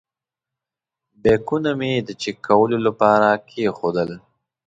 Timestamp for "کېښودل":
3.49-4.09